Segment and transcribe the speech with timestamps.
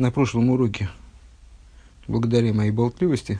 [0.00, 0.88] на прошлом уроке,
[2.08, 3.38] благодаря моей болтливости,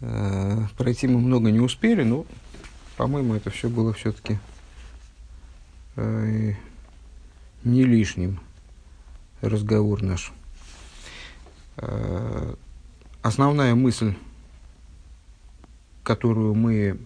[0.00, 2.24] э, пройти мы много не успели, но,
[2.96, 4.38] по-моему, это все было все-таки
[5.96, 6.54] э,
[7.64, 8.40] не лишним
[9.42, 10.32] разговор наш.
[11.76, 12.54] Э,
[13.20, 14.14] основная мысль,
[16.02, 16.98] которую мы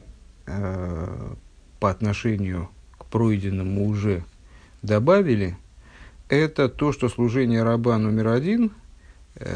[0.46, 1.34] э,
[1.80, 4.24] по отношению к пройденному уже
[4.82, 5.58] добавили–
[6.34, 8.72] это то, что служение раба номер один,
[9.36, 9.46] э,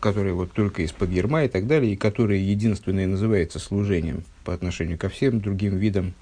[0.00, 4.98] который вот только из-под ерма и так далее, и которое единственное называется служением по отношению
[4.98, 6.14] ко всем другим видам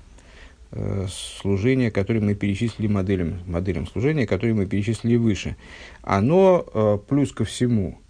[0.72, 5.56] э, служения, которые мы перечислили моделям, моделям служения, которые мы перечислили выше,
[6.02, 8.00] оно э, плюс ко всему,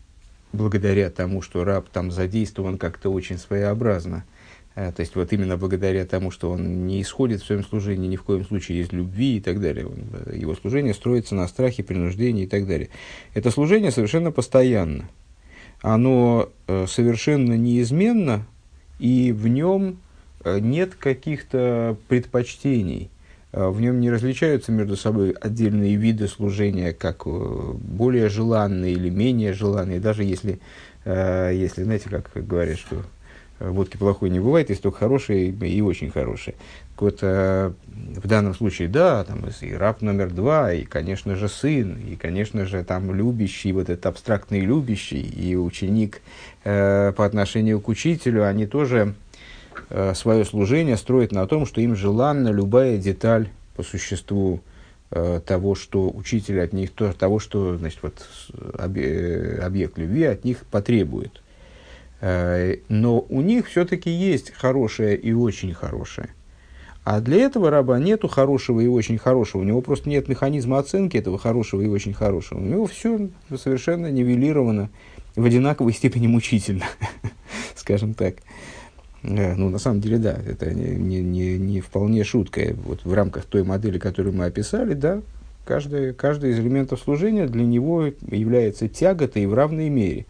[0.52, 4.24] благодаря тому, что раб там задействован как-то очень своеобразно–
[4.78, 8.22] то есть вот именно благодаря тому, что он не исходит в своем служении ни в
[8.22, 9.88] коем случае из любви и так далее.
[10.26, 12.88] Э, его служение строится на страхе, принуждении и так далее.
[13.34, 15.08] Это служение совершенно постоянно.
[15.82, 18.46] Оно э, совершенно неизменно,
[19.00, 19.98] и в нем
[20.44, 23.10] нет каких-то предпочтений.
[23.50, 29.98] В нем не различаются между собой отдельные виды служения, как более желанные или менее желанные,
[29.98, 30.60] даже если,
[31.04, 33.02] если знаете, как говорят, что
[33.60, 36.54] водки плохой не бывает, есть только хорошие и очень хорошие.
[36.92, 41.48] Так вот, э, в данном случае, да, там и раб номер два, и, конечно же,
[41.48, 46.20] сын, и, конечно же, там любящий, вот этот абстрактный любящий, и ученик
[46.64, 49.14] э, по отношению к учителю, они тоже
[49.90, 54.60] э, свое служение строят на том, что им желанна любая деталь по существу
[55.10, 60.44] э, того, что учитель от них, то, того, что значит, вот, э, объект любви от
[60.44, 61.42] них потребует.
[62.20, 66.30] Э, но у них все-таки есть хорошее и очень хорошее.
[67.04, 69.62] А для этого раба нету хорошего и очень хорошего.
[69.62, 72.58] У него просто нет механизма оценки этого хорошего и очень хорошего.
[72.58, 74.90] У него все совершенно нивелировано
[75.34, 76.84] в одинаковой степени мучительно,
[77.76, 78.36] скажем так.
[79.22, 82.74] Э, ну, на самом деле, да, это не, не, не вполне шутка.
[82.84, 85.22] Вот в рамках той модели, которую мы описали, да,
[85.64, 90.26] каждый, каждый из элементов служения для него является тяготой в равной мере.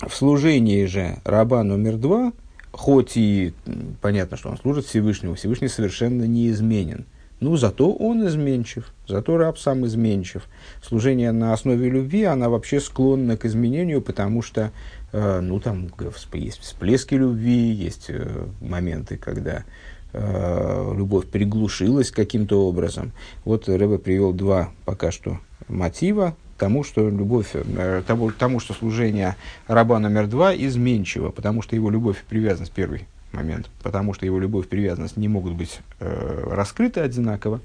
[0.00, 2.32] В служении же раба номер два,
[2.70, 3.54] хоть и
[4.02, 7.06] понятно, что он служит Всевышнему, Всевышний совершенно неизменен.
[7.40, 10.42] Ну, зато он изменчив, зато раб сам изменчив.
[10.82, 14.70] Служение на основе любви, она вообще склонна к изменению, потому что,
[15.12, 15.90] э, ну, там
[16.32, 19.64] есть всплески любви, есть э, моменты, когда
[20.12, 23.12] э, любовь приглушилась каким-то образом.
[23.44, 29.36] Вот Рэбе привел два пока что мотива тому, что любовь, э, тому, тому, что служение
[29.66, 34.38] раба номер два изменчиво, потому что его любовь и привязанность, первый момент, потому что его
[34.38, 37.60] любовь и привязанность не могут быть э, раскрыты одинаково,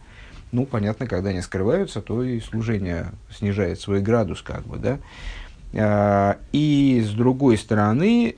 [0.51, 4.99] ну, понятно, когда они скрываются, то и служение снижает свой градус, как бы, да.
[5.73, 8.35] А, и с другой стороны,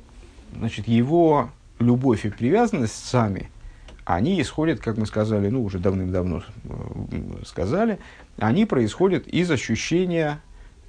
[0.57, 1.49] значит, его
[1.79, 3.49] любовь и привязанность сами,
[4.05, 6.69] они исходят, как мы сказали, ну, уже давным-давно э,
[7.45, 7.99] сказали,
[8.37, 10.39] они происходят из ощущения,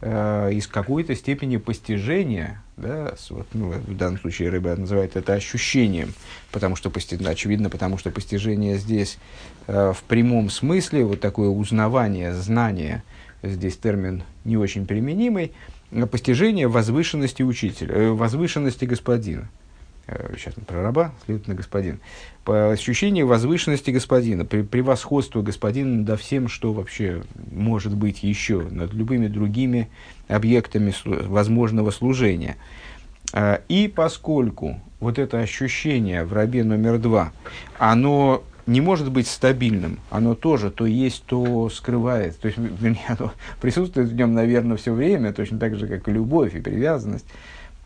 [0.00, 6.12] э, из какой-то степени постижения, да, вот, ну, в данном случае рыба называет это ощущением,
[6.50, 6.90] потому что,
[7.26, 9.18] очевидно, потому что постижение здесь
[9.66, 13.04] э, в прямом смысле, вот такое узнавание, знание,
[13.42, 15.52] здесь термин не очень применимый,
[16.10, 19.48] постижение возвышенности учителя, э, возвышенности господина.
[20.06, 22.00] Э, сейчас про раба, следовательно, господин.
[22.44, 29.28] По ощущению возвышенности господина, превосходства господина над всем, что вообще может быть еще, над любыми
[29.28, 29.88] другими
[30.28, 32.56] объектами возможного служения.
[33.32, 37.32] А, и поскольку вот это ощущение в рабе номер два,
[37.78, 42.38] оно не может быть стабильным, оно тоже то есть, то скрывает.
[42.38, 46.12] То есть, вернее, оно присутствует в нем, наверное, все время, точно так же, как и
[46.12, 47.26] любовь и привязанность.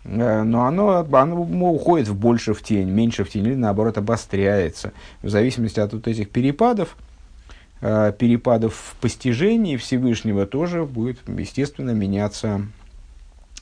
[0.04, 4.92] Э, но оно, оно уходит в больше в тень, меньше в тень, или наоборот обостряется.
[5.22, 6.96] В зависимости от вот этих перепадов,
[7.80, 12.62] э, перепадов в постижении Всевышнего тоже будет, естественно, меняться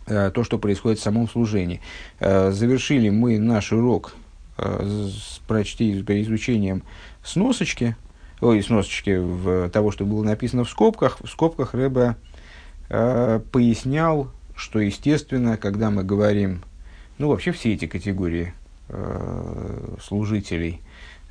[0.06, 1.80] э, то, что происходит в самом служении.
[2.20, 4.14] Завершили мы наш урок
[4.58, 6.82] с прочти, изучением
[7.22, 7.94] сносочки,
[8.40, 11.18] ой, сносочки в, того, что было написано в скобках.
[11.22, 12.16] В скобках Рэбе
[12.88, 16.62] пояснял что, естественно, когда мы говорим,
[17.18, 18.54] ну, вообще все эти категории
[18.88, 20.80] э, служителей,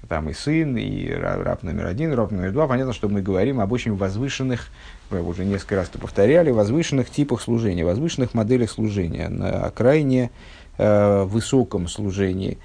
[0.08, 3.72] там и сын, и раб номер один, раб номер два, понятно, что мы говорим об
[3.72, 4.68] очень возвышенных,
[5.10, 10.30] мы уже несколько раз это повторяли, возвышенных типах служения, возвышенных моделях служения, на крайне
[10.78, 12.60] э, высоком служении.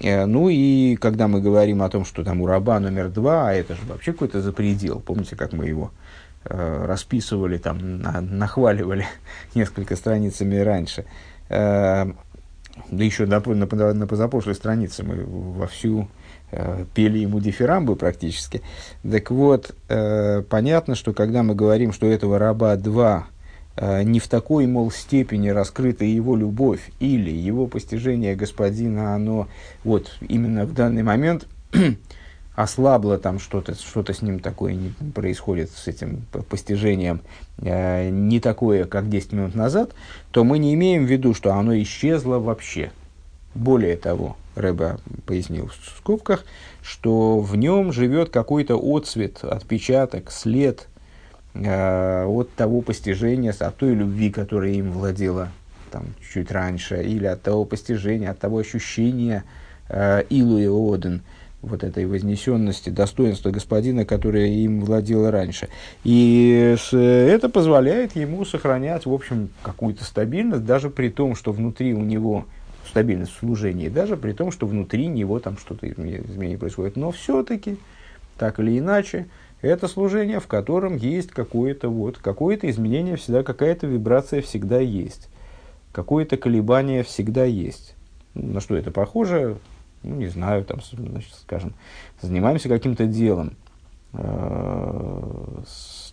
[0.00, 3.52] Э, ну и когда мы говорим о том, что там у раба номер два, а
[3.52, 5.92] это же вообще какой-то запредел, помните, как мы его
[6.44, 9.06] расписывали, там, на, нахваливали
[9.54, 11.04] несколько страницами раньше.
[11.48, 12.06] Э,
[12.90, 16.08] да еще на, на, на позапрошлой странице мы вовсю
[16.50, 18.62] э, пели ему дифирамбы практически.
[19.08, 23.26] Так вот, э, понятно, что когда мы говорим, что этого раба два
[23.76, 29.48] э, не в такой, мол, степени раскрыта его любовь или его постижение господина, оно
[29.84, 31.46] вот именно в данный момент
[32.54, 37.20] ослабло там что-то, что-то с ним такое не происходит, с этим постижением,
[37.58, 39.92] э, не такое, как 10 минут назад,
[40.30, 42.90] то мы не имеем в виду, что оно исчезло вообще.
[43.54, 46.44] Более того, Рэба пояснил в скобках,
[46.82, 50.88] что в нем живет какой-то отцвет, отпечаток, след
[51.54, 55.48] э, от того постижения, от той любви, которая им владела
[55.90, 59.44] там, чуть раньше, или от того постижения, от того ощущения
[59.88, 61.22] э, Илу и Оден–
[61.62, 65.68] вот этой вознесенности, достоинства господина, которое им владело раньше.
[66.04, 72.00] И это позволяет ему сохранять, в общем, какую-то стабильность, даже при том, что внутри у
[72.00, 72.46] него
[72.88, 76.96] стабильность в служении, даже при том, что внутри него там что-то изменение происходит.
[76.96, 77.76] Но все-таки,
[78.38, 79.26] так или иначе,
[79.60, 85.28] это служение, в котором есть какое-то вот, какое-то изменение всегда, какая-то вибрация всегда есть,
[85.92, 87.94] какое-то колебание всегда есть.
[88.32, 89.58] На что это похоже?
[90.02, 91.74] Ну, не знаю, там, значит, скажем,
[92.22, 93.54] занимаемся каким-то делом,
[94.12, 95.62] э,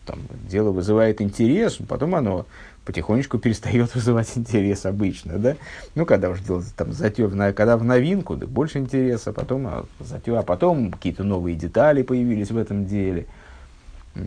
[0.06, 0.20] там,
[0.50, 2.46] дело вызывает интерес, потом оно
[2.86, 5.56] потихонечку перестает вызывать интерес обычно, да?
[5.96, 10.36] Ну, когда уже дело там затев, когда в новинку, так больше интереса, потом а, затев,
[10.36, 13.26] а потом какие-то новые детали появились в этом деле,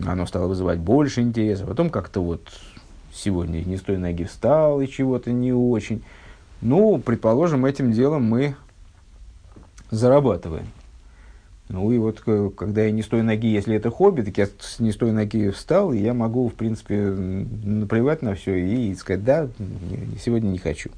[0.07, 2.41] оно стало вызывать больше интереса, потом как-то вот
[3.13, 6.03] сегодня не с той ноги встал и чего-то не очень.
[6.61, 8.55] Ну, предположим, этим делом мы
[9.91, 10.67] зарабатываем.
[11.69, 12.19] Ну и вот
[12.55, 14.47] когда я не с той ноги, если это хобби, так я
[14.79, 19.23] не с той ноги встал, и я могу, в принципе, наплевать на все и сказать,
[19.23, 19.47] да,
[20.21, 20.89] сегодня не хочу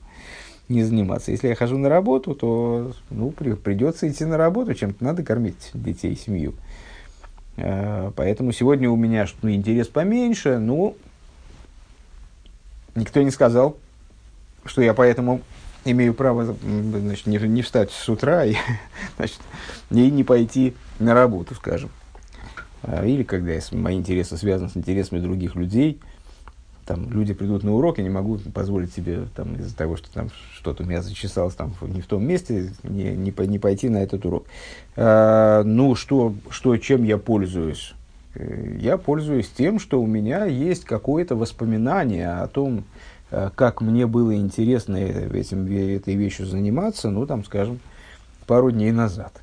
[0.69, 1.31] не заниматься.
[1.31, 5.71] Если я хожу на работу, то ну, при, придется идти на работу, чем-то надо кормить
[5.73, 6.53] детей, семью.
[7.57, 10.95] Э, поэтому сегодня у меня ну, интерес поменьше, ну,
[12.95, 13.77] никто не сказал,
[14.65, 15.41] что я поэтому
[15.85, 18.55] имею право значит, не, не встать с утра и,
[19.17, 19.39] значит,
[19.91, 21.89] и не пойти на работу, скажем.
[22.83, 25.99] А, или когда мои интересы связаны с интересами других людей,
[26.85, 30.29] там люди придут на урок, я не могу позволить себе там, из-за того, что там
[30.53, 34.25] что-то у меня зачесалось там, не в том месте, не, не, не пойти на этот
[34.25, 34.45] урок.
[34.95, 37.93] А, ну, что, что, чем я пользуюсь?
[38.35, 42.83] Э, я пользуюсь тем, что у меня есть какое-то воспоминание о том,
[43.55, 47.79] как мне было интересно этим, этой вещью заниматься, ну, там, скажем,
[48.45, 49.41] пару дней назад.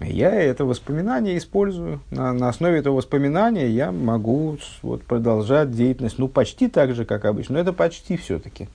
[0.00, 2.00] Я это воспоминание использую.
[2.10, 7.24] На, на основе этого воспоминания я могу вот, продолжать деятельность, ну, почти так же, как
[7.24, 7.54] обычно.
[7.54, 8.68] Но это почти все-таки.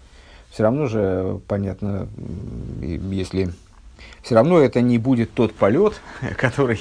[0.49, 2.07] Все равно же, понятно,
[2.81, 3.49] если
[4.23, 6.01] все равно это не будет тот полет,
[6.37, 6.79] который,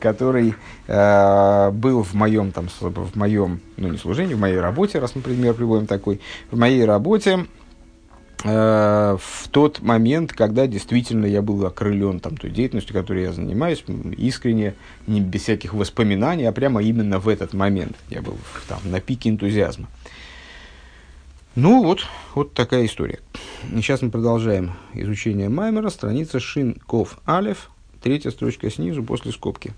[0.00, 0.54] который
[0.86, 5.54] э, был в моем, там, в моем, ну не служении, в моей работе, раз, например,
[5.54, 6.20] приводим такой,
[6.50, 7.46] в моей работе
[8.44, 13.84] э, в тот момент, когда действительно я был окрылен там, той деятельностью, которой я занимаюсь,
[14.16, 14.74] искренне,
[15.06, 19.28] не без всяких воспоминаний, а прямо именно в этот момент я был там, на пике
[19.28, 19.86] энтузиазма.
[21.56, 23.18] Ну вот, вот такая история.
[23.72, 27.70] И сейчас мы продолжаем изучение Маймера, страница Шин Ков Алев,
[28.00, 29.72] третья строчка снизу после скобки.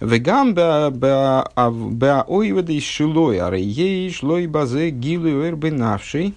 [0.00, 1.20] Вегам беаоивады
[2.80, 6.34] шилой, а рейей шлой базе гилу эрбенавший,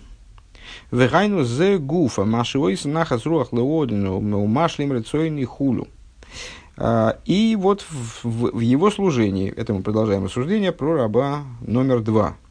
[0.92, 5.88] вегайну зе гуфа, машивойс нахас руах леодину, машлим рецойный хулу.
[6.78, 12.02] А, и вот в, в, в его служении, это мы продолжаем рассуждение про раба номер
[12.02, 12.38] два–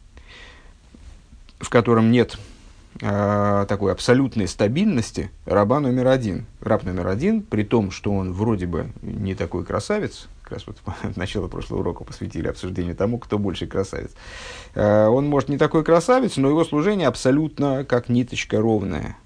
[1.59, 2.39] в котором нет
[3.01, 6.47] э, такой абсолютной стабильности раба номер один.
[6.61, 10.79] Раб номер один, при том, что он вроде бы не такой красавец, как раз вот
[11.17, 14.13] начало прошлого урока посвятили обсуждению тому, кто больше красавец.
[14.75, 19.17] Э, он, может, не такой красавец, но его служение абсолютно как ниточка ровная.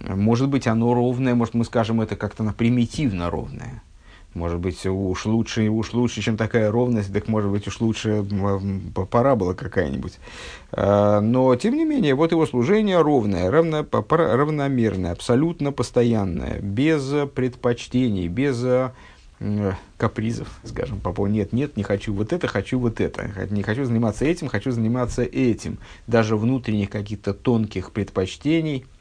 [0.00, 3.82] Может быть, оно ровное, может, мы скажем это как-то на примитивно ровное.
[4.34, 8.24] Может быть, уж лучше, уж лучше, чем такая ровность, так может быть, уж лучше
[9.10, 10.18] парабола какая-нибудь.
[10.72, 18.28] А, но, тем не менее, вот его служение ровное, равно, равномерное, абсолютно постоянное, без предпочтений,
[18.28, 18.64] без
[19.98, 23.84] капризов, скажем, по поводу нет, нет, не хочу вот это, хочу вот это, не хочу
[23.84, 25.78] заниматься этим, хочу заниматься этим.
[26.06, 28.91] Даже внутренних каких-то тонких предпочтений Э,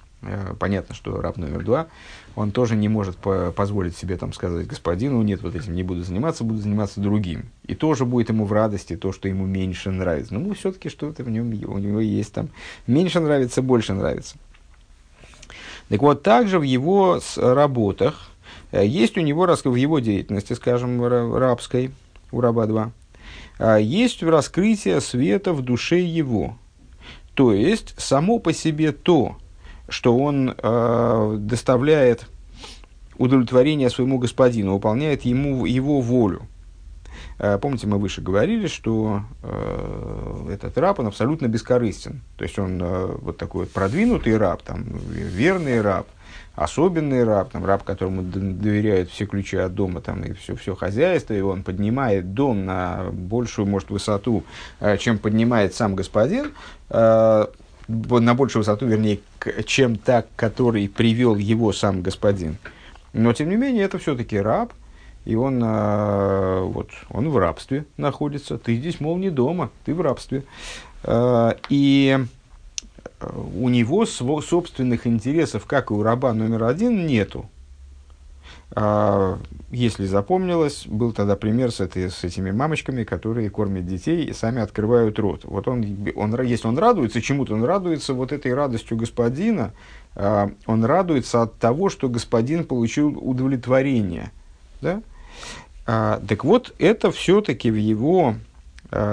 [0.60, 1.88] понятно, что раб номер два,
[2.36, 6.04] он тоже не может по позволить себе там сказать господину, нет, вот этим не буду
[6.04, 7.50] заниматься, буду заниматься другим.
[7.66, 10.34] И тоже будет ему в радости то, что ему меньше нравится.
[10.34, 12.50] Ну, все-таки что-то в нем, у него есть там
[12.88, 14.38] меньше нравится, больше нравится.
[15.90, 18.32] Так вот, также в его работах
[18.72, 21.92] э, есть у него, в его деятельности, скажем, рабской,
[22.32, 22.92] у раба 2,
[23.60, 26.58] э, есть раскрытие света в душе его.
[27.34, 29.36] То есть, само по себе то,
[29.92, 32.26] что он э, доставляет
[33.18, 36.48] удовлетворение своему господину, выполняет ему его волю.
[37.38, 42.22] Э, помните, мы выше говорили, что э, этот раб, он абсолютно бескорыстен.
[42.38, 46.08] То есть он э, вот такой вот продвинутый раб, там, верный раб,
[46.56, 51.34] особенный раб, там, раб, которому доверяют все ключи от дома там, и все, все хозяйство,
[51.34, 54.44] и он поднимает дом на большую, может, высоту,
[54.80, 56.54] э, чем поднимает сам господин.
[57.92, 59.20] На большую высоту, вернее,
[59.66, 62.58] чем та, который привел его сам господин.
[63.14, 64.72] Но, тем не менее, это все-таки раб,
[65.26, 68.58] и он, э, вот, он в рабстве находится.
[68.58, 70.44] Ты здесь, мол, не дома, ты в рабстве.
[71.04, 72.18] Э, и
[73.56, 77.46] у него собственных интересов, как и у раба номер один, нету.
[78.74, 79.38] А,
[79.70, 84.62] если запомнилось, был тогда пример с, этой, с этими мамочками, которые кормят детей и сами
[84.62, 85.42] открывают рот.
[85.44, 85.86] Вот он,
[86.16, 89.74] он, если он радуется чему-то, он радуется вот этой радостью господина,
[90.16, 94.32] а, он радуется от того, что господин получил удовлетворение.
[94.82, 95.02] Да?
[95.86, 98.36] А, так вот, это все-таки в его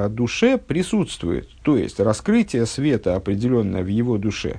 [0.09, 1.49] душе присутствует.
[1.63, 4.59] То есть, раскрытие света определенное в его душе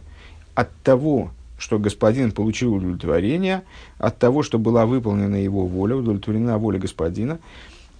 [0.56, 3.62] от того, что господин получил удовлетворение
[4.00, 7.38] от того, что была выполнена его воля, удовлетворена воля господина,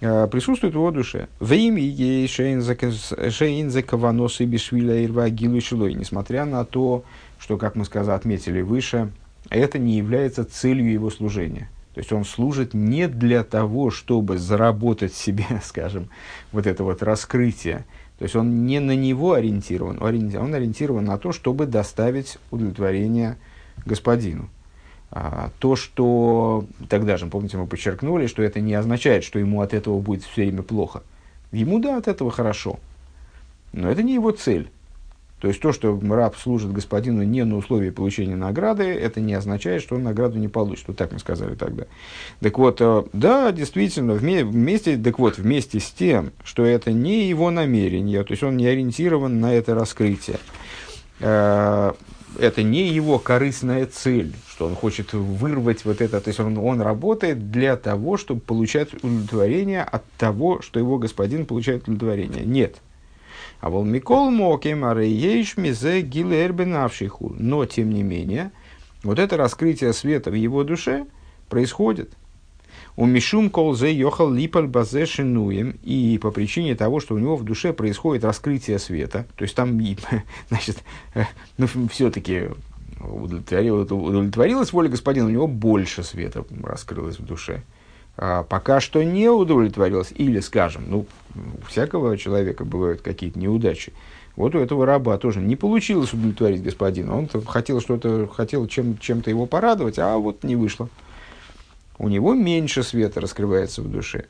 [0.00, 1.28] э, присутствует его душе.
[1.38, 7.04] В имя ей шейнзекаваносы бишвиля ирва гилушилой, несмотря на то,
[7.38, 9.12] что, как мы сказали, отметили выше,
[9.50, 11.68] это не является целью его служения.
[11.94, 16.08] То есть он служит не для того, чтобы заработать себе, скажем,
[16.50, 17.84] вот это вот раскрытие,
[18.18, 23.38] то есть он не на него ориентирован, он ориентирован на то, чтобы доставить удовлетворение
[23.86, 24.48] господину.
[25.12, 29.74] А, то, что тогда же, помните, мы подчеркнули, что это не означает, что ему от
[29.74, 31.02] этого будет все время плохо.
[31.50, 32.78] Ему, да, от этого хорошо.
[33.72, 34.70] Но это не его цель.
[35.40, 39.80] То есть то, что раб служит господину не на условии получения награды, это не означает,
[39.80, 40.86] что он награду не получит.
[40.86, 41.84] Вот так мы сказали тогда.
[42.40, 47.50] Так вот, э, да, действительно, вместе, так вот, вместе с тем, что это не его
[47.50, 50.38] намерение, то есть он не ориентирован на это раскрытие,
[51.20, 51.92] э,
[52.38, 56.20] это не его корыстная цель, что он хочет вырвать вот это.
[56.20, 61.46] То есть он, он работает для того, чтобы получать удовлетворение от того, что его господин
[61.46, 62.44] получает удовлетворение.
[62.44, 62.76] Нет.
[63.60, 67.34] А вол Микол Мокем Арейеш Мизе Гилербенавшиху.
[67.38, 68.52] Но, тем не менее,
[69.02, 71.06] вот это раскрытие света в его душе
[71.48, 72.12] происходит.
[72.96, 77.44] У Мишум колзе йохал липаль базе шинуем, и по причине того, что у него в
[77.44, 79.80] душе происходит раскрытие света, то есть там,
[80.48, 80.82] значит,
[81.14, 81.24] э,
[81.56, 82.48] ну, все-таки
[83.00, 87.62] удовлетворилась воля господина, у него больше света раскрылось в душе.
[88.16, 93.92] А пока что не удовлетворилась, или, скажем, ну, у всякого человека бывают какие-то неудачи.
[94.36, 97.16] Вот у этого раба тоже не получилось удовлетворить господина.
[97.16, 100.88] Он хотел что-то, хотел чем, чем-то его порадовать, а вот не вышло
[102.00, 104.24] у него меньше света раскрывается в душе.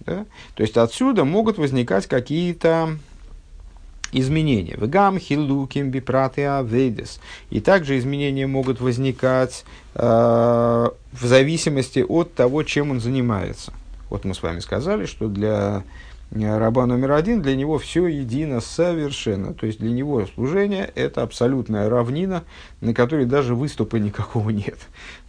[0.00, 0.26] Да?
[0.56, 2.98] То есть отсюда могут возникать какие-то
[4.10, 4.74] изменения.
[4.76, 7.20] Вегам хилуким бипраты авейдес.
[7.50, 13.72] И также изменения могут возникать э, в зависимости от того, чем он занимается.
[14.10, 15.84] Вот мы с вами сказали, что для
[16.32, 19.54] раба номер один, для него все едино совершенно.
[19.54, 22.44] То есть для него служение– это абсолютная равнина,
[22.80, 24.78] на которой даже выступа никакого нет.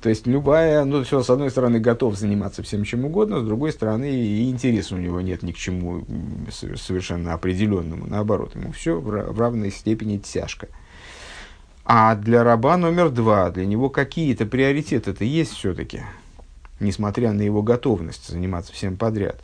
[0.01, 3.71] То есть любая, ну, все, с одной стороны, готов заниматься всем чем угодно, с другой
[3.71, 6.05] стороны, и интереса у него нет ни к чему
[6.51, 8.05] совершенно определенному.
[8.07, 10.67] Наоборот, ему все в равной степени тяжко.
[11.87, 16.01] А для раба номер два, для него какие-то приоритеты-то есть все-таки,
[16.79, 19.39] несмотря на его готовность заниматься всем подряд.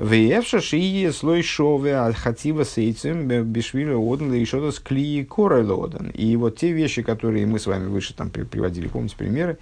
[0.00, 6.08] Веевша шии слой шове от хатива сейцем бешвиля оден еще с клии корелоден.
[6.14, 9.58] И вот те вещи, которые мы с вами выше там приводили, помните примеры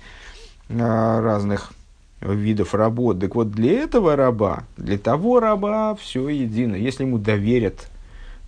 [0.70, 1.72] а, разных
[2.20, 3.18] видов работ.
[3.18, 6.76] Так вот, для этого раба, для того раба все едино.
[6.76, 7.88] Если ему доверят,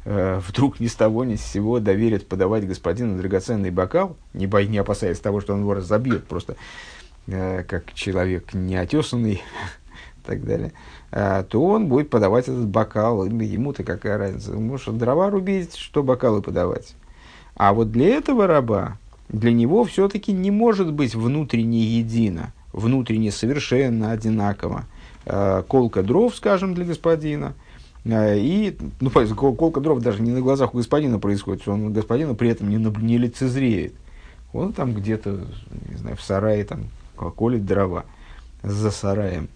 [0.04, 4.68] э, вдруг ни с того ни с сего доверят подавать господину драгоценный бокал, не, бой,
[4.68, 6.54] не опасаясь того, что он его разобьет, просто
[7.26, 9.42] э, как человек неотесанный
[10.22, 10.72] и так далее,
[11.10, 13.24] а, то он будет подавать этот бокал.
[13.24, 14.52] Ему-то какая разница?
[14.52, 16.94] Может дрова рубить, что бокалы подавать.
[17.56, 18.96] А вот для этого раба
[19.28, 24.84] для него все-таки не может быть внутренне едино, внутренне совершенно одинаково.
[25.26, 27.54] Э, колка дров, скажем, для господина,
[28.04, 32.50] э, и, ну, колка дров даже не на глазах у господина происходит, он господина при
[32.50, 33.94] этом не, не лицезреет.
[34.52, 35.40] Он там где-то,
[35.90, 36.86] не знаю, в сарае там
[37.36, 38.04] колет дрова
[38.62, 39.48] за сараем.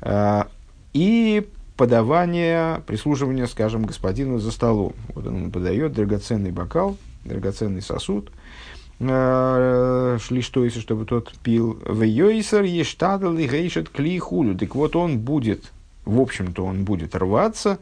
[0.00, 0.44] Э,
[0.92, 4.94] и подавание, прислуживание, скажем, господину за столом.
[5.14, 8.30] Вот он подает драгоценный бокал, драгоценный сосуд,
[8.98, 11.78] э, шли что, если чтобы тот пил.
[11.84, 14.56] В Йойсер ештадал и гейшет клихулю.
[14.56, 15.72] Так вот он будет,
[16.04, 17.78] в общем-то он будет рваться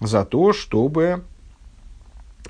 [0.00, 1.22] за то, чтобы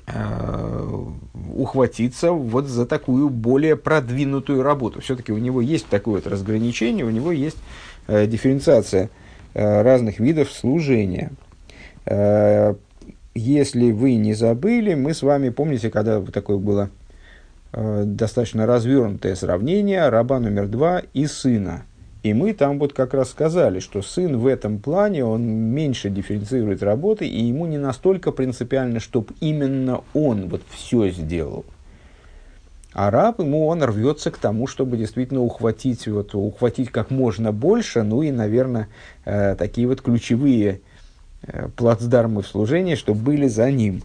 [0.07, 1.05] э,
[1.53, 5.01] ухватиться вот за такую более продвинутую работу.
[5.01, 7.57] Все-таки у него есть такое вот разграничение, у него есть
[8.11, 9.09] э, дифференциация–
[9.53, 11.31] Э, разных видов служения.
[12.05, 12.75] Э,
[13.35, 16.89] если вы не забыли, мы с вами, помните, когда такое было
[17.73, 21.83] э, достаточно развернутое сравнение раба номер два и сына.
[22.23, 26.81] И мы там вот как раз сказали, что сын в этом плане, он меньше дифференцирует
[26.81, 31.65] работы, и ему не настолько принципиально, чтобы именно он вот все сделал.
[32.93, 38.03] А раб ему он рвется к тому, чтобы действительно ухватить, вот, ухватить как можно больше,
[38.03, 38.89] ну и, наверное,
[39.23, 40.81] э, такие вот ключевые
[41.43, 44.03] э, плацдармы в служении, что были за ним,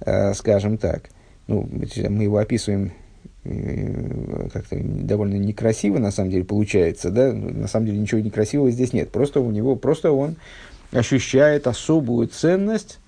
[0.00, 1.10] э, скажем так.
[1.46, 2.92] Ну, мы его описываем
[3.44, 8.92] э, как-то довольно некрасиво, на самом деле, получается, да, на самом деле ничего некрасивого здесь
[8.92, 10.34] нет, просто у него, просто он
[10.90, 12.98] ощущает особую ценность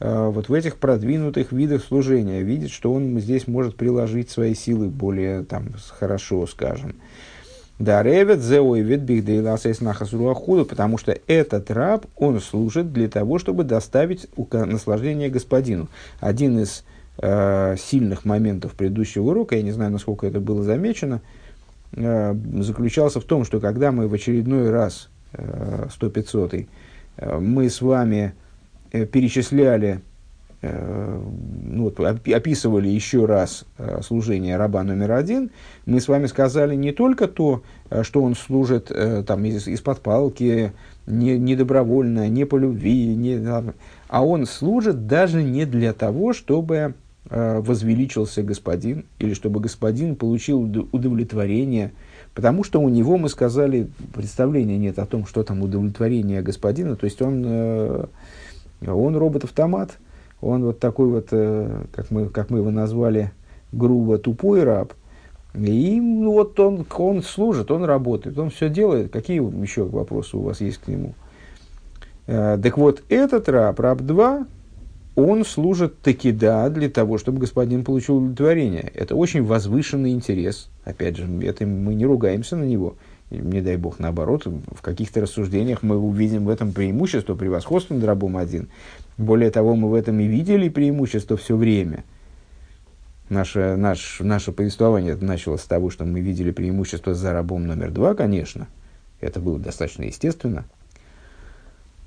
[0.00, 5.44] вот в этих продвинутых видах служения, видит, что он здесь может приложить свои силы более
[5.44, 6.94] там, хорошо, скажем.
[7.80, 13.64] Да, ревет зеой вет бихдейласэс нахасуруахуду, потому что этот раб, он служит для того, чтобы
[13.64, 15.88] доставить наслаждение господину.
[16.20, 16.84] Один из
[17.16, 21.22] э, сильных моментов предыдущего урока, я не знаю, насколько это было замечено,
[21.92, 26.68] э, заключался в том, что когда мы в очередной раз, э, 100-500,
[27.16, 28.39] э, мы с вами Э,
[28.90, 30.00] перечисляли,
[30.62, 31.20] э,
[31.64, 35.50] ну, вот, описывали еще раз э, служение раба номер один,
[35.86, 37.62] мы с вами сказали не только то,
[38.02, 38.92] что он служит
[39.26, 40.72] там, из, из-под палки,
[41.06, 43.40] не, не добровольно, не по любви, не,
[44.08, 46.94] а он служит даже не для того, чтобы
[47.28, 51.92] возвеличился господин, или чтобы господин получил удовлетворение,
[52.34, 57.04] потому что у него, мы сказали, представления нет о том, что там удовлетворение господина, то
[57.04, 58.08] есть он
[58.86, 59.98] он робот-автомат,
[60.40, 63.32] он вот такой вот, э, как мы, как мы его назвали,
[63.72, 64.94] грубо тупой раб.
[65.54, 69.12] И вот он, он служит, он работает, он все делает.
[69.12, 71.14] Какие еще вопросы у вас есть к нему?
[72.26, 74.46] Э, так вот, этот раб, раб 2,
[75.16, 78.90] он служит таки да для того, чтобы господин получил удовлетворение.
[78.94, 80.70] Это очень возвышенный интерес.
[80.84, 82.94] Опять же, это мы не ругаемся на него
[83.30, 88.36] не дай бог, наоборот, в каких-то рассуждениях мы увидим в этом преимущество, превосходство над рабом
[88.36, 88.68] один.
[89.16, 92.04] Более того, мы в этом и видели преимущество все время.
[93.28, 98.14] Наше, наш, наше повествование началось с того, что мы видели преимущество за рабом номер два,
[98.14, 98.66] конечно.
[99.20, 100.64] Это было достаточно естественно.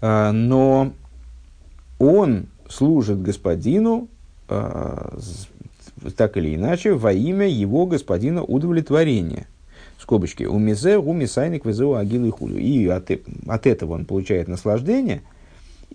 [0.02, 0.92] А, но
[2.00, 4.10] он служит господину
[4.50, 5.18] а,
[6.18, 9.48] так или иначе во имя его господина удовлетворения
[10.04, 12.58] скобочки, мизе, у мисайник, везеу, агил и хулю.
[12.58, 13.10] И от,
[13.48, 15.22] от этого он получает наслаждение,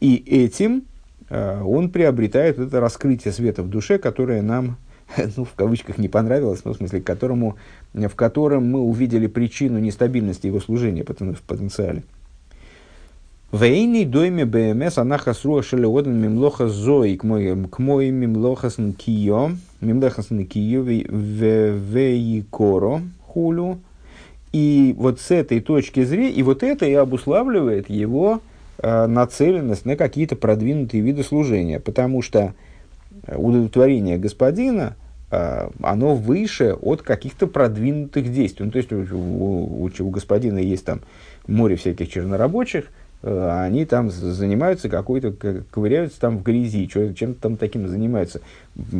[0.00, 0.84] и этим
[1.28, 4.76] э, он приобретает это раскрытие света в душе, которое нам,
[5.36, 7.56] ну, в кавычках, не понравилось, но в смысле, которому,
[7.92, 12.02] в котором мы увидели причину нестабильности его служения в потенциале.
[13.52, 20.82] Вейни дойме БМС анаха сруа шелеоден мимлоха зои к мой мимлоха снкио мимлоха снкио
[21.90, 23.78] вейкоро хулю
[24.52, 28.40] и вот с этой точки зрения, и вот это и обуславливает его
[28.78, 32.54] э, нацеленность на какие-то продвинутые виды служения, потому что
[33.26, 34.96] удовлетворение господина,
[35.30, 38.66] э, оно выше от каких-то продвинутых действий.
[38.66, 41.00] Ну, то есть у, у, у господина есть там
[41.46, 42.86] море всяких чернорабочих,
[43.22, 45.32] э, они там занимаются какой-то,
[45.70, 48.40] ковыряются там в грязи, чем-то там таким занимаются.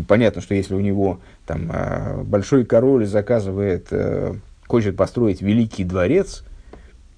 [0.07, 4.35] Понятно, что если у него там э, большой король заказывает э,
[4.69, 6.45] хочет построить великий дворец,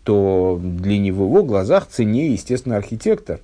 [0.04, 3.40] то для него в его глазах ценнее, естественно, архитектор,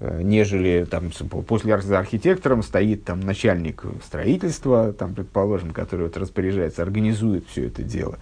[0.00, 1.10] э, нежели там,
[1.46, 8.18] после архитектором стоит там, начальник строительства, там, предположим, который вот распоряжается, организует все это дело.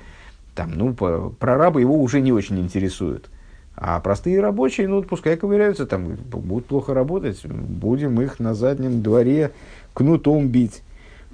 [0.54, 3.28] Там, ну, по, прорабы его уже не очень интересуют.
[3.76, 9.50] А простые рабочие, ну, пускай ковыряются, там, будут плохо работать, будем их на заднем дворе
[9.94, 10.82] кнутом бить.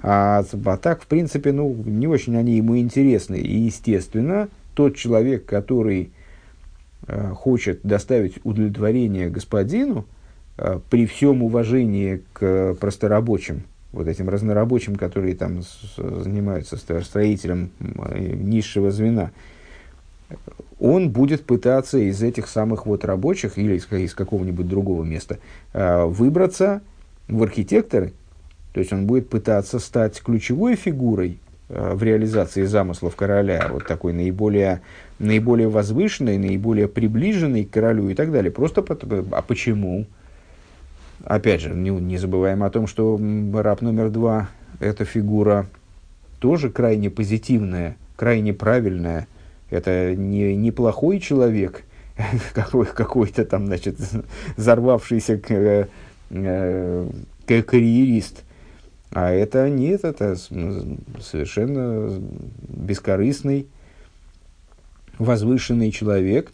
[0.03, 3.35] А, а так, в принципе, ну, не очень они ему интересны.
[3.35, 6.11] И, естественно, тот человек, который
[7.07, 10.05] э, хочет доставить удовлетворение господину,
[10.57, 18.33] э, при всем уважении к просторабочим, вот этим разнорабочим, которые там с, занимаются строителем э,
[18.33, 19.31] низшего звена,
[20.79, 25.37] он будет пытаться из этих самых вот рабочих или из, из какого-нибудь другого места
[25.73, 26.81] э, выбраться
[27.27, 28.13] в архитекторы,
[28.73, 34.13] то есть он будет пытаться стать ключевой фигурой э, в реализации замыслов короля, вот такой
[34.13, 34.81] наиболее,
[35.19, 38.51] наиболее возвышенной, наиболее приближенной к королю и так далее.
[38.51, 40.05] Просто потому, а почему?
[41.25, 43.19] Опять же, не, не забываем о том, что
[43.53, 45.67] раб номер два– это фигура
[46.39, 49.27] тоже крайне позитивная, крайне правильная.
[49.69, 51.83] Это не, неплохой человек,
[52.53, 53.97] какой, какой-то там, значит,
[54.55, 55.51] взорвавшийся к,
[56.29, 57.09] э,
[57.45, 58.43] к, карьерист–
[59.11, 60.37] а это нет, это
[61.19, 62.09] совершенно
[62.69, 63.67] бескорыстный,
[65.19, 66.53] возвышенный человек,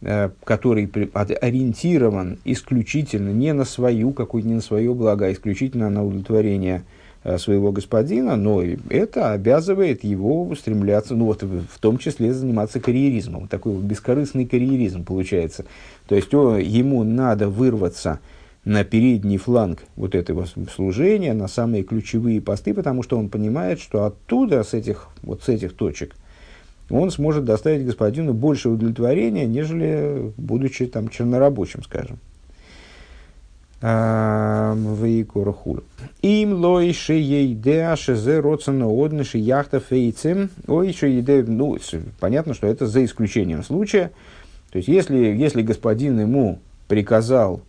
[0.00, 6.02] э, который ориентирован исключительно не на свою, какую-то не на свое благо, а исключительно на
[6.02, 6.84] удовлетворение
[7.24, 13.48] э, своего господина, но это обязывает его стремляться, ну вот в том числе заниматься карьеризмом.
[13.48, 15.66] Такой вот бескорыстный карьеризм получается.
[16.06, 18.20] То есть о, ему надо вырваться
[18.64, 24.04] на передний фланг вот этого служения, на самые ключевые посты, потому что он понимает, что
[24.04, 26.14] оттуда, с этих, вот с этих точек,
[26.90, 32.18] он сможет доставить господину больше удовлетворения, нежели будучи там чернорабочим, скажем.
[33.80, 35.84] Вейкорхур.
[36.22, 40.50] Им лой шеейде шезе родсона одныши яхта фейцем.
[40.66, 41.78] Ой, шеейде, ну,
[42.18, 44.10] понятно, что это за исключением случая.
[44.72, 47.60] То есть, если, если господин ему приказал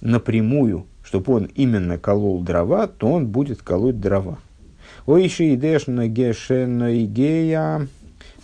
[0.00, 4.38] напрямую, чтобы он именно колол дрова, то он будет колоть дрова.
[5.06, 7.88] Ой, еще идешна гешена идея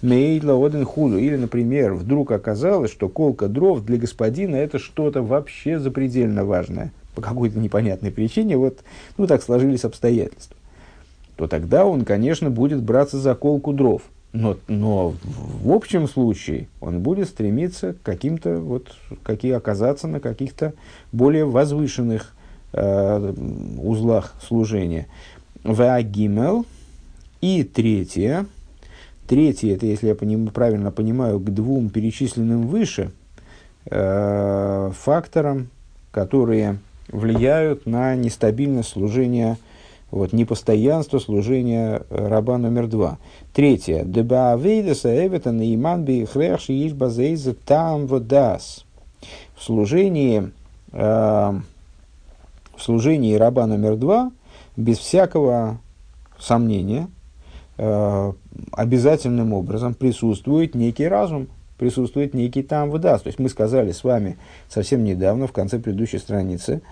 [0.02, 1.18] мейла один худу.
[1.18, 6.92] Или, например, вдруг оказалось, что колка дров для господина это что-то вообще запредельно важное.
[7.14, 8.80] По какой-то непонятной причине, вот,
[9.16, 10.56] ну, так сложились обстоятельства.
[11.36, 14.02] То тогда он, конечно, будет браться за колку дров–
[14.36, 15.14] но, но
[15.62, 20.74] в общем случае он будет стремиться к каким-то, вот, какие оказаться на каких-то
[21.10, 22.34] более возвышенных
[22.72, 23.34] э,
[23.78, 25.06] узлах служения.
[25.64, 26.66] Вагимел.
[27.40, 28.46] И третье.
[29.26, 33.12] Третье, это, если я поним, правильно понимаю, к двум перечисленным выше
[33.86, 35.68] э, факторам,
[36.10, 39.56] которые влияют на нестабильность служения
[40.10, 43.18] вот, непостоянство служения э, раба номер два.
[43.52, 44.04] Третье.
[44.04, 48.84] Дебаавейдаса эвета наиман бихреш иш базейза там водас.
[49.56, 50.52] В служении,
[50.92, 51.62] э, в
[52.82, 54.30] служении раба номер два
[54.76, 55.80] без всякого
[56.38, 57.08] сомнения
[57.78, 58.32] э,
[58.72, 63.24] обязательным образом присутствует некий разум, присутствует некий там выдаст.
[63.24, 64.38] То есть мы сказали с вами
[64.68, 66.82] совсем недавно, в конце предыдущей страницы,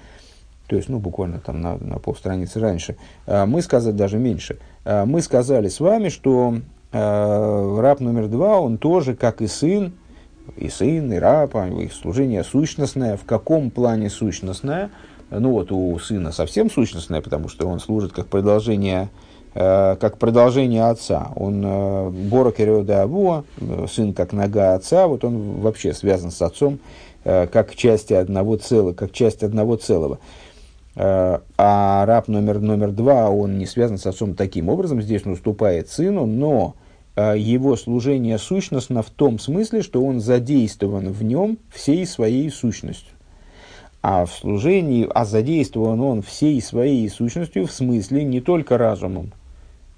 [0.67, 2.97] то есть, ну, буквально там на, на полстраницы раньше,
[3.27, 6.57] а, мы сказали, даже меньше, а, мы сказали с вами, что
[6.93, 9.93] а, раб номер два, он тоже, как и сын,
[10.57, 13.17] и сын, и раб, их служение сущностное.
[13.17, 14.91] В каком плане сущностное?
[15.31, 19.09] Ну вот у сына совсем сущностное, потому что он служит как продолжение,
[19.55, 21.31] как продолжение отца.
[21.35, 23.45] Он Бора Кереода Авуа,
[23.91, 26.79] сын как нога отца, вот он вообще связан с отцом
[27.25, 30.19] как части одного целого, как часть одного целого.
[30.97, 35.33] Э, а раб номер, номер два, он не связан с отцом таким образом, здесь он
[35.33, 36.75] уступает сыну, но
[37.17, 43.13] э, его служение сущностно в том смысле, что он задействован в нем всей своей сущностью.
[44.03, 49.33] А в служении, а задействован он всей своей сущностью в смысле не только разумом,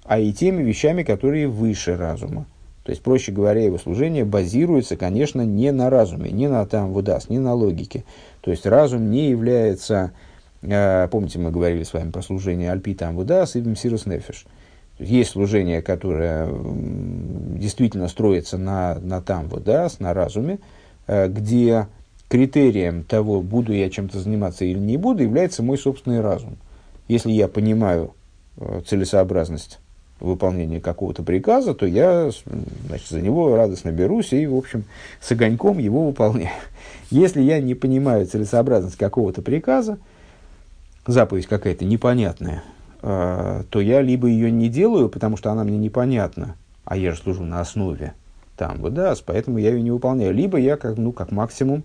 [0.05, 2.45] а и теми вещами, которые выше разума.
[2.83, 7.29] То есть, проще говоря, его служение базируется, конечно, не на разуме, не на там выдаст,
[7.29, 8.05] не на логике.
[8.39, 10.13] То есть, разум не является
[10.61, 14.45] помните, мы говорили с вами про служение Альпита Амвудас и Мсирус Нефиш.
[14.99, 16.49] Есть служение, которое
[17.57, 20.59] действительно строится на, на там Вудас, на разуме,
[21.05, 21.87] э, где
[22.29, 26.57] критерием того, буду я чем-то заниматься или не буду, является мой собственный разум.
[27.07, 28.15] Если я понимаю
[28.57, 29.79] э, целесообразность
[30.19, 32.31] выполнения какого-то приказа, то я
[32.87, 34.83] значит, за него радостно берусь и, в общем,
[35.21, 36.49] с огоньком его выполняю.
[37.11, 39.99] Если я не понимаю целесообразность какого-то приказа,
[41.11, 42.63] заповедь какая-то непонятная,
[43.01, 47.17] э, то я либо ее не делаю, потому что она мне непонятна, а я же
[47.17, 48.13] служу на основе
[48.55, 50.33] там, вот, да, поэтому я ее не выполняю.
[50.33, 51.83] Либо я, как, ну, как максимум,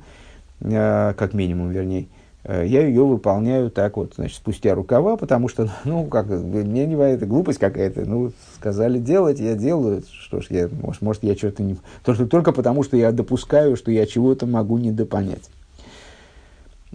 [0.60, 2.06] э, как минимум, вернее,
[2.44, 6.94] Э, я ее выполняю так вот, значит, спустя рукава, потому что, ну, как, мне не
[6.94, 11.62] это глупость какая-то, ну, сказали делать, я делаю, что ж, я, может, может я что-то
[11.62, 11.76] не...
[12.04, 15.50] Только, только потому, что я допускаю, что я чего-то могу недопонять.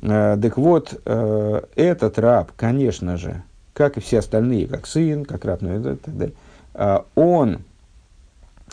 [0.02, 5.46] Э, так вот, э, этот раб, конечно же, как и все остальные, как сын, как
[5.46, 6.36] раб, ну, и так далее,
[7.16, 7.60] он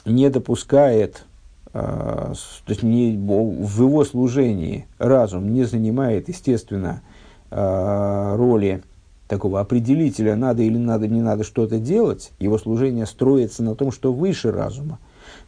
[0.04, 1.24] не допускает
[1.72, 2.36] то
[2.68, 7.02] есть не, в его служении разум не занимает, естественно,
[7.50, 8.84] роли
[9.26, 14.12] такого определителя, надо или надо, не надо что-то делать, его служение строится на том, что
[14.12, 14.98] выше разума.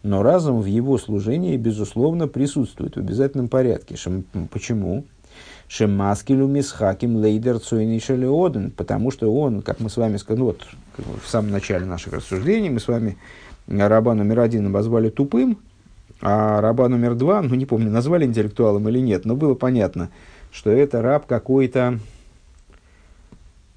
[0.02, 3.96] Но разум в его служении, безусловно, присутствует в обязательном порядке.
[4.50, 5.04] Почему?
[5.68, 11.28] Шемаскилю мисхаким лейдер цойнишелеоден, потому что он, как мы с вами сказали, ну вот в
[11.28, 13.16] самом начале наших рассуждений, мы с вами
[13.66, 15.58] раба номер один обозвали тупым,
[16.20, 20.10] а раба номер два, ну не помню, назвали интеллектуалом или нет, но было понятно,
[20.52, 21.98] что это раб какой-то,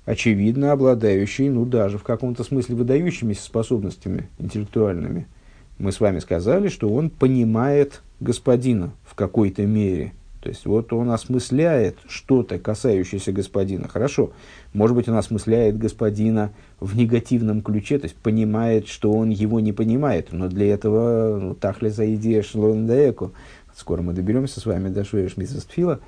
[0.06, 5.28] очевидно, обладающий, ну даже в каком-то смысле выдающимися способностями интеллектуальными.
[5.80, 11.12] Мы с вами сказали, что он понимает господина в какой-то мере– то есть вот он
[11.12, 13.90] осмысляет что-то, касающееся господина.
[13.90, 14.32] Хорошо,
[14.74, 19.74] может быть, он осмысляет господина в негативном ключе, то есть понимает, что он его не
[19.74, 20.32] понимает.
[20.32, 23.34] Но для этого ну, тахли за идея шлондаеку.
[23.76, 26.00] Скоро мы доберемся с вами до Шуэш Митсвастфила,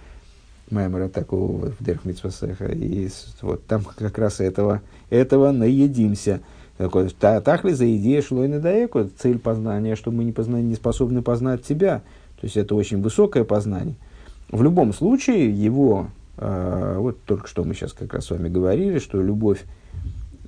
[0.70, 2.06] Маймера такого в Дерх.
[2.06, 3.10] И
[3.42, 6.40] вот там как раз этого, этого наедимся.
[6.78, 12.02] Тахли за идея шлойнадаеку, цель познания, что мы не, позна, не способны познать тебя.
[12.40, 13.98] То есть это очень высокое познание–
[14.52, 19.00] в любом случае, его, э, вот только что мы сейчас как раз с вами говорили,
[19.00, 19.64] что любовь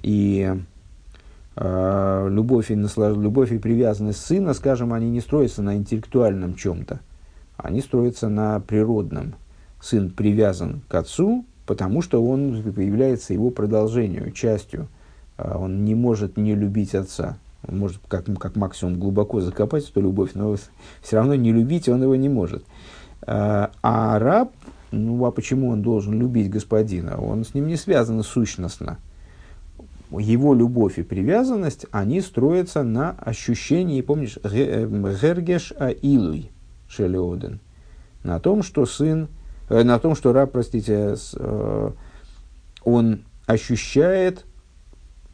[0.02, 0.54] и
[1.56, 3.16] э, любовь, и наслаж...
[3.16, 7.00] любовь и привязанность сына, скажем, они не строятся на интеллектуальном чем-то,
[7.58, 9.36] они строятся на природном.
[9.82, 14.88] Сын привязан к отцу, потому что он является его продолжением, частью.
[15.38, 17.38] Э, он не может не любить отца.
[17.66, 20.58] Он может как, как максимум глубоко закопать эту любовь, но
[21.02, 22.66] все равно не любить он его не может.
[23.26, 24.52] Э, а раб,
[24.92, 27.18] ну а почему он должен любить господина?
[27.18, 28.98] Он с ним не связан сущностно.
[30.12, 36.52] Его любовь и привязанность, они строятся на ощущении, помнишь, гергеш аилуй
[36.88, 37.60] шелеоден,
[38.24, 39.28] на том, что сын,
[39.70, 41.92] э, на том, что раб, простите, э,
[42.84, 44.46] он ощущает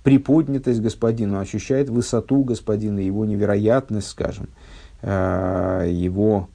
[0.03, 4.47] приподнятость господина, ощущает высоту господина, его невероятность, скажем,
[5.01, 6.49] его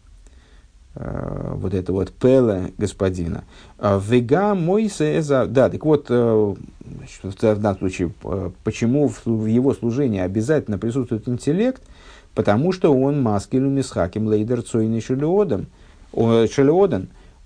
[0.96, 1.23] Э,
[1.54, 3.44] вот это вот пеле господина.
[3.78, 5.46] А Вега мой за...
[5.46, 11.82] Да, так вот, э, в данном случае, э, почему в его служении обязательно присутствует интеллект?
[12.34, 15.68] Потому что он маскилю мисхаким лейдер цойни шелеоден.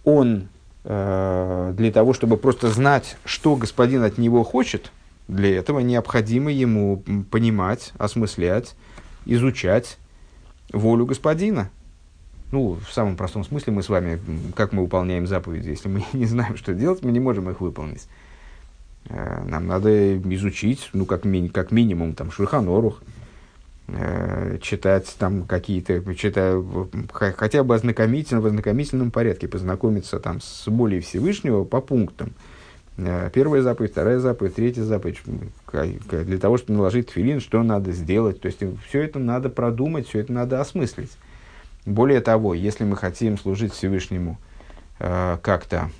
[0.05, 0.49] Он
[0.85, 4.91] для того, чтобы просто знать, что господин от него хочет,
[5.27, 8.75] для этого необходимо ему понимать, осмыслять,
[9.27, 9.99] изучать
[10.73, 11.69] волю господина
[12.51, 14.19] ну, в самом простом смысле мы с вами,
[14.55, 18.09] как мы выполняем заповеди, если мы не знаем, что делать, мы не можем их выполнить.
[19.09, 23.03] Э, нам надо изучить, ну, как, ми- как минимум, там, Шульханорух,
[23.89, 26.63] э, читать там какие-то, читая,
[27.13, 32.33] хотя бы ознакомительно, в ознакомительном порядке, познакомиться там с более Всевышнего по пунктам.
[32.97, 35.21] Э, первая заповедь, вторая заповедь, третья заповедь,
[35.73, 38.41] для того, чтобы наложить филин, что надо сделать.
[38.41, 41.11] То есть, все это надо продумать, все это надо осмыслить.
[41.89, 44.39] Более того, если мы хотим служить Всевышнему
[44.99, 45.91] э, как-то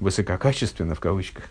[0.00, 1.44] высококачественно, в кавычках,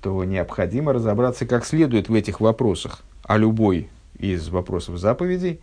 [0.00, 3.02] то необходимо разобраться как следует в этих вопросах.
[3.24, 3.88] А любой
[4.18, 5.60] из вопросов заповедей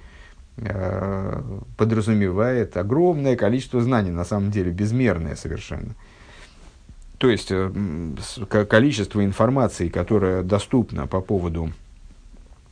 [0.57, 1.41] э,
[1.77, 5.95] подразумевает огромное количество знаний, на самом деле безмерное совершенно.
[7.19, 8.15] То есть э,
[8.69, 11.71] количество информации, которое доступно по поводу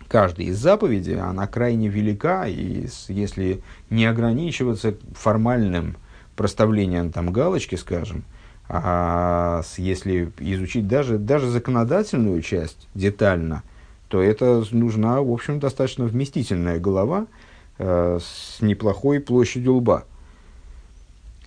[0.08, 5.98] каждой из заповедей, она крайне велика, и если не ограничиваться формальным
[6.36, 8.24] проставлением там галочки, скажем,
[8.70, 13.64] а если изучить даже, даже законодательную часть детально,
[14.10, 17.28] то это нужна, в общем, достаточно вместительная голова
[17.78, 20.06] э, с неплохой площадью лба.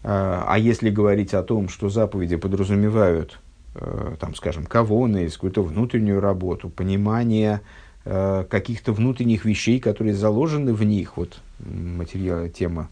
[0.02, 3.38] А, а если говорить о том, что заповеди подразумевают,
[3.74, 7.60] э, там, скажем, кавоны, какую-то внутреннюю работу, понимание
[8.04, 11.16] каких-то внутренних вещей, которые заложены в них.
[11.16, 12.88] Вот материал, тема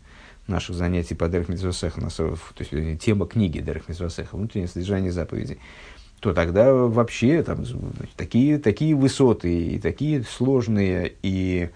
[0.47, 5.59] наших занятий по Дерх Митзвасеха, то есть тема книги Дерх Митзвасеха, внутреннее содержание заповедей,
[6.21, 7.65] то тогда вообще там,
[8.17, 11.71] такие, такие высоты и такие сложные и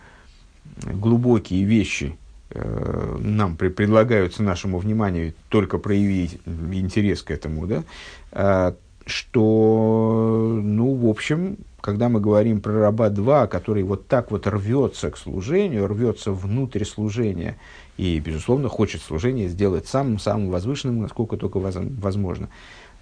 [0.85, 2.16] глубокие вещи
[2.51, 7.85] э, нам при, предлагаются нашему вниманию только проявить интерес к этому, да,
[8.33, 8.73] э,
[9.07, 15.11] что, ну, в общем, когда мы говорим про раба 2, который вот так вот рвется
[15.11, 17.59] к служению, рвется внутрь служения
[17.97, 22.49] и, безусловно, хочет служение сделать самым-самым возвышенным, насколько только возможно,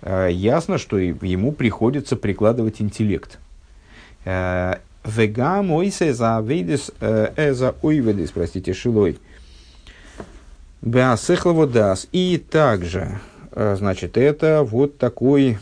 [0.00, 3.38] э, ясно, что ему приходится прикладывать интеллект.
[4.24, 9.18] Э, Вега мойсе за вейдис э, эза ойведис, простите, шилой.
[10.82, 12.08] Беасехловодас.
[12.12, 13.20] И также,
[13.52, 15.58] значит, это вот такой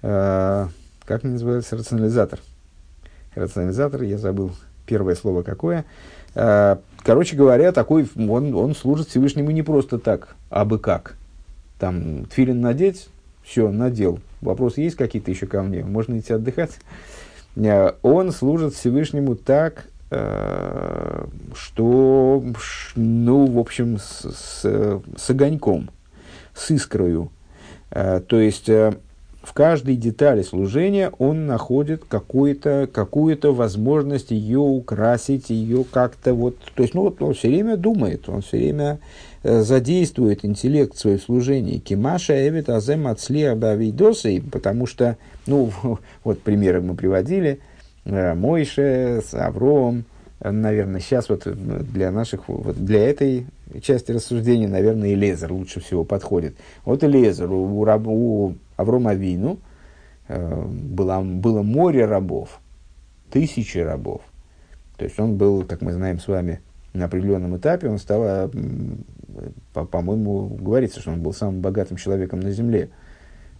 [0.00, 2.40] как называется, рационализатор.
[3.34, 4.52] Рационализатор, я забыл
[4.86, 5.84] первое слово какое.
[6.32, 11.16] Короче говоря, такой, он, он служит Всевышнему не просто так, а бы как.
[11.78, 13.08] Там тфилин надеть,
[13.42, 14.20] все, надел.
[14.40, 15.84] Вопрос есть какие-то еще ко мне?
[15.84, 16.78] Можно идти отдыхать?
[18.02, 19.86] Он служит Всевышнему так,
[21.54, 22.44] что,
[22.94, 25.90] ну, в общем, с, с, с огоньком,
[26.54, 27.30] с искрою.
[27.90, 28.68] То есть,
[29.46, 36.56] в каждой детали служения он находит какую-то какую возможность ее украсить, ее как-то вот...
[36.74, 38.98] То есть, ну вот он все время думает, он все время
[39.44, 41.78] э, задействует интеллект в служении.
[41.78, 45.70] Кимаша эвит азем ацли абавидосой, потому что, ну,
[46.24, 47.60] вот примеры мы приводили,
[48.04, 50.06] э, Мойше Авром,
[50.40, 53.46] наверное, сейчас вот для наших, вот для этой
[53.80, 56.56] части рассуждения, наверное, и Лезер лучше всего подходит.
[56.84, 59.58] Вот и Лезер у, у, у Аврома Вину
[60.28, 62.60] э, было, было море рабов,
[63.30, 64.22] тысячи рабов.
[64.96, 66.60] То есть он был, как мы знаем с вами,
[66.92, 68.48] на определенном этапе, он стал, э,
[69.74, 72.88] по- по-моему, говорится, что он был самым богатым человеком на земле.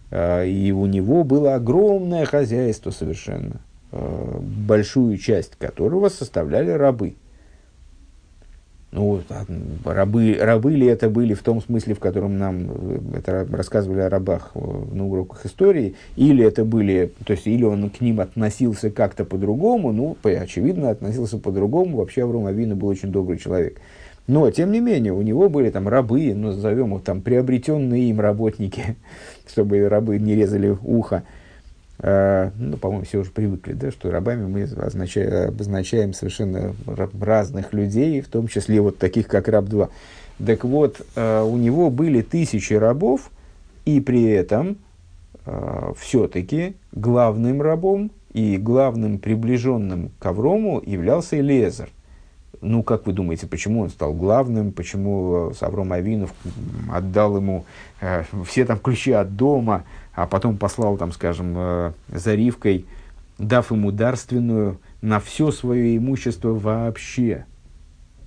[0.09, 7.15] Э, и у него было огромное хозяйство совершенно, большую часть которого составляли рабы–
[8.91, 9.21] ну,
[9.83, 14.09] рабы, рабы ли это были в том смысле, в котором нам э, это рассказывали о
[14.09, 18.89] рабах э, на уроках истории, или это были, то есть, или он к ним относился
[18.89, 23.81] как-то по-другому, ну, очевидно, относился по-другому, вообще Авром Авина был очень добрый человек.
[24.27, 28.19] Но, тем не менее, у него были там рабы, ну, назовем их там приобретенные им
[28.19, 28.95] работники,
[29.49, 31.23] чтобы рабы не резали ухо.
[31.99, 36.75] А, ну, по-моему, все уже привыкли, да, что рабами мы означаем, обозначаем совершенно
[37.19, 39.89] разных людей, в том числе вот таких, как раб-2.
[40.45, 43.31] Так вот, а, у него были тысячи рабов,
[43.85, 44.77] и при этом
[45.45, 51.89] а, все-таки главным рабом и главным приближенным к Аврому являлся Элезер.
[52.61, 56.33] Ну, как вы думаете, почему он стал главным, почему Авром Авинов
[56.91, 57.65] отдал ему
[58.01, 62.85] э, все там ключи от дома, а потом послал, там, скажем, э, за Ривкой,
[63.37, 67.45] дав ему дарственную на все свое имущество вообще.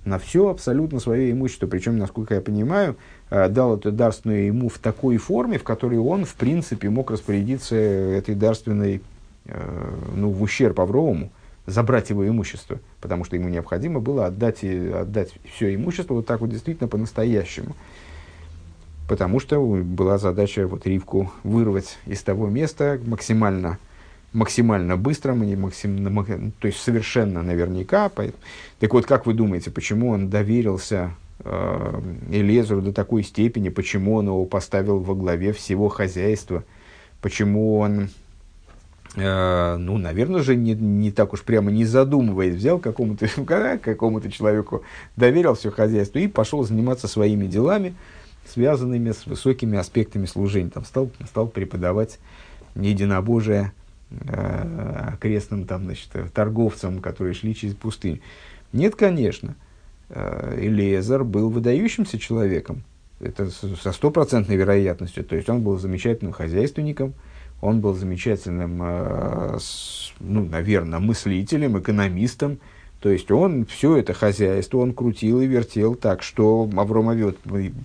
[0.05, 1.67] На все абсолютно свое имущество.
[1.67, 2.95] Причем, насколько я понимаю,
[3.29, 7.75] э, дал эту дарственную ему в такой форме, в которой он, в принципе, мог распорядиться
[7.75, 9.01] этой дарственной
[9.45, 11.29] э, ну, в ущерб Авровому,
[11.65, 16.49] забрать его имущество, потому что ему необходимо было отдать, отдать все имущество вот так вот
[16.49, 17.75] действительно по-настоящему.
[19.07, 23.77] Потому что была задача вот Ривку вырвать из того места максимально,
[24.31, 28.09] максимально быстро, максим, то есть совершенно наверняка.
[28.79, 34.27] Так вот, как вы думаете, почему он доверился э, Элезеру до такой степени, почему он
[34.27, 36.63] его поставил во главе всего хозяйства,
[37.21, 38.09] почему он
[39.13, 43.27] Uh, ну, наверное же, не, не так уж прямо не задумываясь, взял какому-то
[43.83, 44.83] какому человеку,
[45.17, 47.93] доверил все хозяйство и пошел заниматься своими делами,
[48.47, 50.69] связанными с высокими аспектами служения.
[50.69, 52.19] Там стал, стал преподавать
[52.75, 53.73] единобожие
[54.11, 58.21] э, окрестным там, значит, торговцам, которые шли через пустыню.
[58.71, 59.55] Нет, конечно.
[60.09, 62.83] Э, Элиезер был выдающимся человеком.
[63.19, 65.23] Это со стопроцентной вероятностью.
[65.23, 67.13] То есть он был замечательным хозяйственником,
[67.61, 69.57] он был замечательным, э,
[70.19, 72.59] ну, наверное, мыслителем, экономистом,
[72.99, 77.35] то есть он все это хозяйство, он крутил и вертел так, что Авром Авин,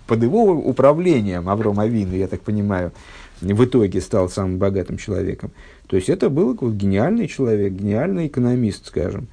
[0.07, 2.93] под его управлением Авром Авин, я так понимаю,
[3.41, 5.53] в итоге стал самым богатым человеком.
[5.87, 9.29] То есть это был гениальный человек, гениальный экономист, скажем.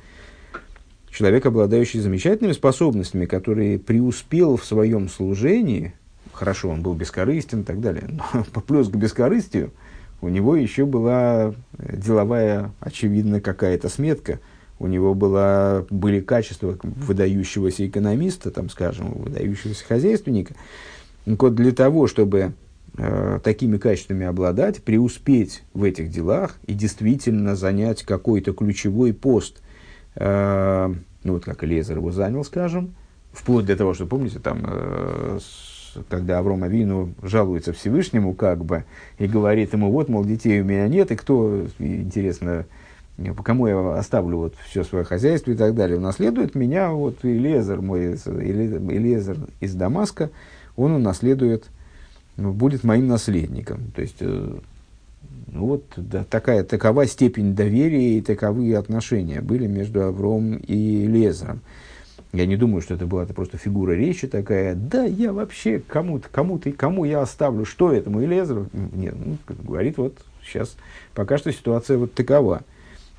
[1.10, 5.94] Человек, обладающий замечательными способностями, который преуспел в своем служении,
[6.32, 9.72] хорошо, он был бескорыстен и так далее, но плюс к бескорыстию
[10.24, 14.40] у него еще была деловая, очевидно, какая-то сметка–
[14.84, 20.56] у него была, были качества выдающегося экономиста, там, скажем, выдающегося хозяйственника.
[21.26, 22.54] Вот для того, чтобы
[22.98, 29.62] э, такими качествами обладать, преуспеть в этих делах и действительно занять какой-то ключевой пост,
[30.16, 30.94] э,
[31.24, 32.94] ну вот как Лезер его занял, скажем,
[33.32, 35.40] вплоть до того, что, помните, там, э,
[36.10, 38.86] когда Аврома Вину жалуется Всевышнему, как бы,
[39.18, 42.66] и говорит ему, вот, мол, детей у меня нет, и кто, интересно,
[43.44, 48.14] кому я оставлю вот все свое хозяйство и так далее, унаследует меня, вот Илезер мой,
[48.14, 50.30] Илезер из Дамаска,
[50.76, 51.66] он унаследует,
[52.38, 53.92] ну, будет моим наследником.
[53.96, 54.56] То есть, э,
[55.48, 61.62] ну, вот да, такая, такова степень доверия и таковые отношения были между Авром и Лезером.
[62.34, 64.74] Я не думаю, что это была это просто фигура речи такая.
[64.74, 68.68] Да, я вообще кому-то, кому-то, кому я оставлю, что этому Элезеру?
[68.74, 70.76] Нет, ну, говорит, вот сейчас
[71.14, 72.64] пока что ситуация вот такова.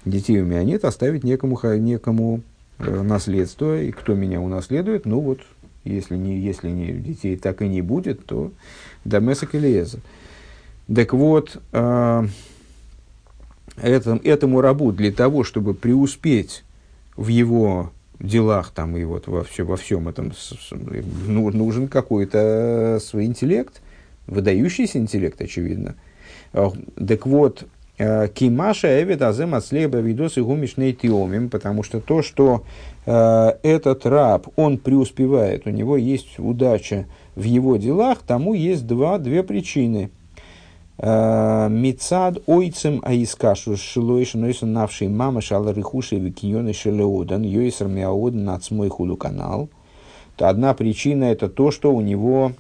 [0.05, 2.43] Детей у меня нет, оставить некому, некому
[2.79, 5.41] э, наследство, и кто меня унаследует, ну вот,
[5.85, 8.51] если, не, если не, детей так и не будет, то
[9.05, 10.01] Дамесок Элиезер.
[10.93, 12.27] Так вот, э,
[13.81, 16.65] этому, этому рабу для того, чтобы преуспеть
[17.17, 17.93] в его
[18.27, 20.33] делах там и вот во, все, во всем этом
[21.27, 23.81] ну, нужен какой-то свой интеллект,
[24.27, 25.97] выдающийся интеллект, очевидно.
[26.53, 27.65] Так вот,
[27.99, 32.65] э, Кимаша Эвид Азем Ацлеба Видос и Гумишней Тиомим, потому что то, что
[33.07, 39.19] э, этот раб, он преуспевает, у него есть удача в его делах, тому есть два,
[39.19, 40.24] две причины– Э,
[40.97, 49.17] Мицад ойцем аискашу шилойш нойсон навший мама шала рихуши викионы шелеодан йойсер мяодан нацмой худу
[49.17, 49.69] канал.
[50.37, 52.53] То одна причина это то, что у него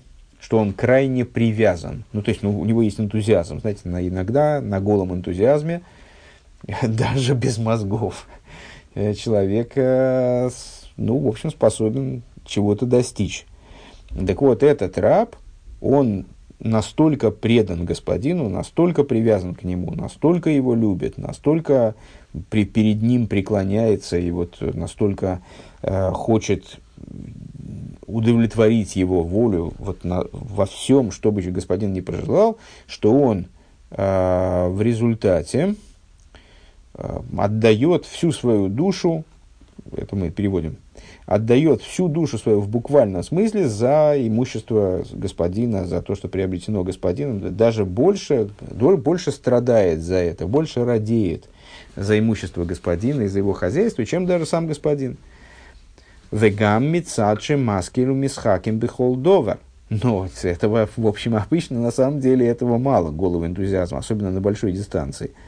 [0.44, 2.04] что он крайне привязан.
[2.12, 3.60] Ну, то есть, ну, у него есть энтузиазм.
[3.60, 5.80] Знаете, на, иногда на голом энтузиазме,
[6.82, 8.26] даже без мозгов,
[8.94, 10.50] э, человек, э,
[10.98, 13.46] ну, в общем, способен чего-то достичь.
[14.26, 15.34] Так вот, этот раб,
[15.80, 16.26] он
[16.60, 21.94] настолько предан господину, настолько привязан к нему, настолько его любит, настолько
[22.50, 25.42] при, перед ним преклоняется и вот настолько
[25.82, 26.78] э, хочет
[28.06, 33.46] удовлетворить его волю вот на, во всем, что бы господин не пожелал, что он
[33.90, 35.74] э, в результате
[36.94, 39.24] э, отдает всю свою душу,
[39.92, 40.76] это мы переводим
[41.26, 47.56] отдает всю душу свою в буквальном смысле за имущество господина, за то, что приобретено господином,
[47.56, 51.48] даже больше, больше страдает за это, больше радеет
[51.96, 55.16] за имущество господина и за его хозяйство, чем даже сам господин.
[56.30, 59.58] Вегам мицадши маскилу мисхаким бихолдовар.
[59.88, 64.72] Но этого, в общем, обычно на самом деле этого мало, голого энтузиазма, особенно на большой
[64.72, 65.30] дистанции–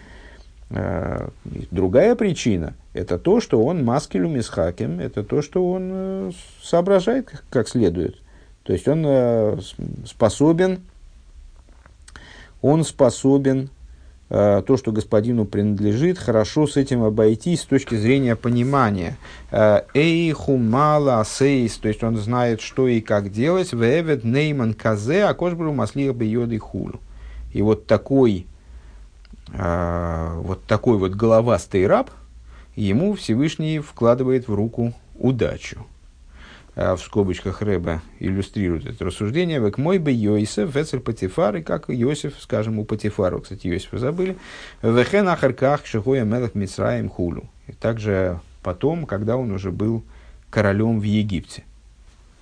[0.68, 6.30] другая причина– это то, что он маскелю мисхакем, это то, что он э,
[6.62, 8.16] соображает как следует.
[8.64, 9.58] То есть он э,
[10.06, 10.80] способен,
[12.62, 13.70] он способен
[14.28, 19.18] то, что господину принадлежит, хорошо с этим обойтись с точки зрения понимания.
[19.52, 23.72] Эйху мала сейс, то есть он знает, что и как делать.
[23.72, 26.98] Вевед нейман казе, а кошбру маслих бьет хулу.
[27.52, 28.46] И вот такой
[29.49, 32.11] вот такой вот головастый раб,
[32.74, 35.86] ему Всевышний вкладывает в руку удачу.
[36.74, 39.61] А в скобочках Рэба иллюстрирует это рассуждение.
[39.61, 44.36] Век мой бы Йосиф, Вецель Патифар, и как Йосиф, скажем, у Патифара, кстати, Йосифа забыли.
[44.82, 47.49] Вехен Ахарках Шихоя Мелах Мицраем Хулу.
[47.66, 50.05] И также потом, когда он уже был
[50.51, 51.64] королем в Египте.